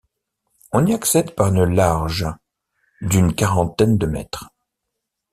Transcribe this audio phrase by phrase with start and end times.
[0.71, 2.25] On y accède par une large
[3.01, 4.49] d'une qurantaine de mètres.